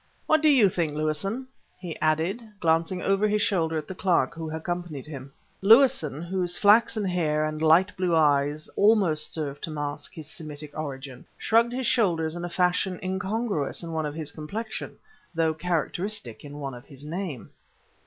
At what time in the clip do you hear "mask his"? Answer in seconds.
9.69-10.25